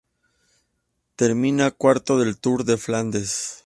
Termina 1.15 1.69
cuarto 1.69 2.17
del 2.17 2.39
Tour 2.39 2.63
de 2.65 2.75
Flandes. 2.77 3.59